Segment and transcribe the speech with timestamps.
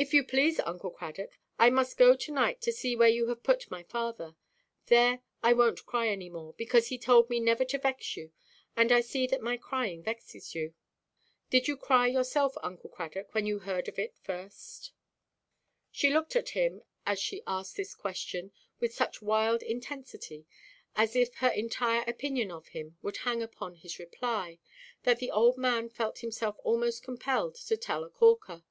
[0.00, 3.68] "If you please, Uncle Cradock, I must go to–night to see where you have put
[3.68, 4.36] my father.
[4.86, 8.30] There, I wonʼt cry any more, because he told me never to vex you,
[8.76, 10.72] and I see that my crying vexes you.
[11.50, 14.92] Did you cry, yourself, Uncle Cradock, when you heard of it first?"
[15.90, 20.46] She looked at him, as she asked this question, with such wild intensity,
[20.94, 24.60] as if her entire opinion of him would hang upon his reply,
[25.02, 28.62] that the old man felt himself almost compelled to tell "a corker."